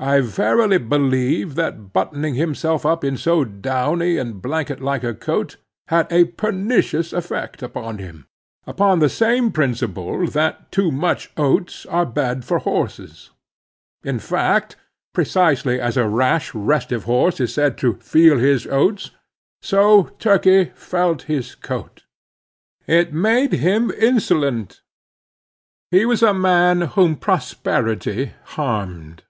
I 0.00 0.20
verily 0.20 0.78
believe 0.78 1.56
that 1.56 1.92
buttoning 1.92 2.36
himself 2.36 2.86
up 2.86 3.02
in 3.02 3.16
so 3.16 3.42
downy 3.42 4.16
and 4.16 4.40
blanket 4.40 4.80
like 4.80 5.02
a 5.02 5.12
coat 5.12 5.56
had 5.88 6.06
a 6.12 6.26
pernicious 6.26 7.12
effect 7.12 7.64
upon 7.64 7.98
him; 7.98 8.28
upon 8.64 9.00
the 9.00 9.08
same 9.08 9.50
principle 9.50 10.24
that 10.28 10.70
too 10.70 10.92
much 10.92 11.32
oats 11.36 11.84
are 11.84 12.06
bad 12.06 12.44
for 12.44 12.60
horses. 12.60 13.30
In 14.04 14.20
fact, 14.20 14.76
precisely 15.12 15.80
as 15.80 15.96
a 15.96 16.06
rash, 16.06 16.54
restive 16.54 17.02
horse 17.02 17.40
is 17.40 17.52
said 17.52 17.76
to 17.78 17.94
feel 17.94 18.38
his 18.38 18.68
oats, 18.68 19.10
so 19.60 20.10
Turkey 20.20 20.66
felt 20.76 21.22
his 21.22 21.56
coat. 21.56 22.04
It 22.86 23.12
made 23.12 23.54
him 23.54 23.90
insolent. 23.90 24.80
He 25.90 26.06
was 26.06 26.22
a 26.22 26.32
man 26.32 26.82
whom 26.82 27.16
prosperity 27.16 28.34
harmed. 28.54 29.24